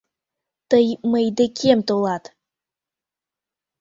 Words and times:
—Тый 0.69 0.87
мый 1.11 1.25
декем 1.37 1.79
толат! 1.87 2.23